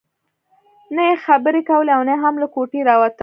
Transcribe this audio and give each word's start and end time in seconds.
نه 0.95 1.03
يې 1.09 1.15
خبرې 1.25 1.61
کولې 1.69 1.91
او 1.97 2.01
نه 2.09 2.15
هم 2.23 2.35
له 2.41 2.47
کوټې 2.55 2.79
راوته. 2.89 3.19